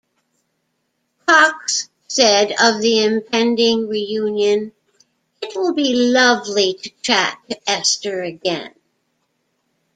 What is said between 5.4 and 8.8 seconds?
It'll be lovely to chat to Esther again.